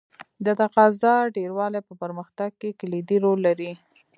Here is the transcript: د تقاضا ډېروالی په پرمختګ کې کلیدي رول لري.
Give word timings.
د 0.45 0.47
تقاضا 0.61 1.13
ډېروالی 1.35 1.81
په 1.87 1.93
پرمختګ 2.01 2.49
کې 2.61 2.77
کلیدي 2.79 3.17
رول 3.23 3.39
لري. 3.47 3.71